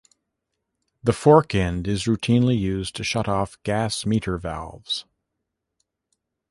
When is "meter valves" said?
4.03-5.05